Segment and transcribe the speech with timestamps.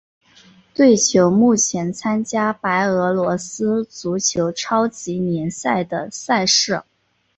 [0.73, 6.81] 球队目前参加白俄罗斯足球超级联赛的赛事。